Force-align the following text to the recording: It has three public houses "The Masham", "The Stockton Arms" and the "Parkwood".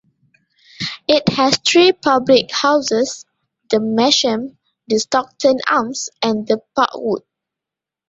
It 1.07 1.29
has 1.33 1.59
three 1.63 1.91
public 1.91 2.49
houses 2.51 3.23
"The 3.69 3.79
Masham", 3.79 4.57
"The 4.87 4.97
Stockton 4.97 5.59
Arms" 5.69 6.09
and 6.23 6.47
the 6.47 6.59
"Parkwood". 6.75 7.21